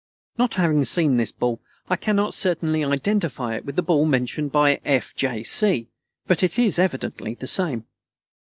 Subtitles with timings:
[0.35, 4.81] Not having seen this ball, I cannot certainly identify it with the ball mentioned by
[4.83, 5.13] F.
[5.15, 5.43] J.
[5.43, 5.89] C.,
[6.25, 7.85] but it is evidently the same.